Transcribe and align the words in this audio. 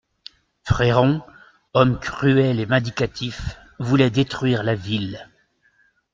Fréron, 0.63 1.21
homme 1.75 1.99
cruel 1.99 2.59
et 2.59 2.65
vindicatif, 2.65 3.55
voulait 3.77 4.09
détruire 4.09 4.63
la 4.63 4.73
ville. 4.73 5.29